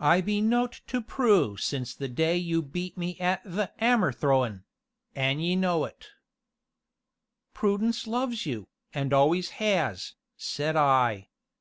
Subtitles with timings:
[0.00, 4.64] "I be nowt to Prue since the day you beat me at th' 'ammer throwin'
[5.14, 6.08] an' ye know it."
[7.54, 11.28] "Prudence loves you, and always has," said I.